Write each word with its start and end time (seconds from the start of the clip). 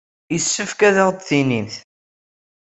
Yessefk 0.33 0.79
ad 0.87 0.97
aɣ-d-tinimt. 1.03 1.75